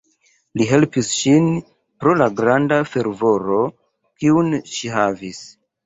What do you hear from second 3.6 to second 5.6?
kiun ŝi havis.